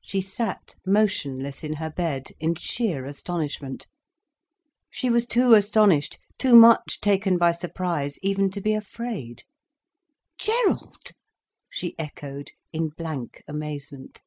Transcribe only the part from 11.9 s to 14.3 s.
echoed, in blank amazement.